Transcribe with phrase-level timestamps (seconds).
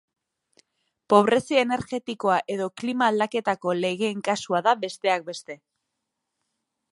[1.13, 5.59] Pobrezia energetikoa edo klima aldaketako legeen kasua da, besteak beste.